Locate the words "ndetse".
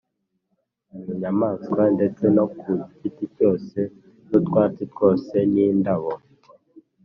1.95-2.23